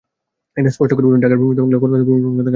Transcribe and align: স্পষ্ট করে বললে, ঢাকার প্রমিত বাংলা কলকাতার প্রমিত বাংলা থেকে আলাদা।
স্পষ্ট 0.75 0.91
করে 0.95 1.05
বললে, 1.07 1.23
ঢাকার 1.23 1.37
প্রমিত 1.41 1.57
বাংলা 1.63 1.77
কলকাতার 1.83 2.05
প্রমিত 2.07 2.23
বাংলা 2.25 2.31
থেকে 2.35 2.35
আলাদা। 2.39 2.49